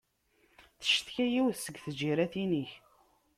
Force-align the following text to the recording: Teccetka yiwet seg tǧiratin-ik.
Teccetka 0.79 1.25
yiwet 1.33 1.57
seg 1.61 1.75
tǧiratin-ik. 1.83 2.71